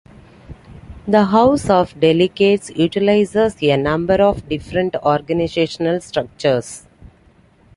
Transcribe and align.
The 1.07 1.25
House 1.25 1.69
of 1.69 1.99
Delegates 1.99 2.71
utilizes 2.71 3.55
a 3.61 3.77
number 3.77 4.15
of 4.15 4.49
different 4.49 4.95
organizational 4.95 6.01
structures. 6.01 6.87